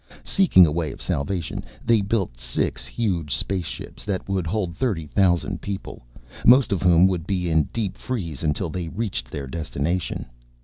[0.23, 5.05] Seeking a way of salvation, they built six huge space ships that would hold thirty
[5.05, 6.07] thousand people,
[6.43, 10.25] most of whom would be in deep freeze until they reached their destination.